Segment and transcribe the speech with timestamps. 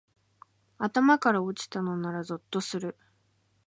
[0.79, 2.97] 頭から落ちたのならゾッとする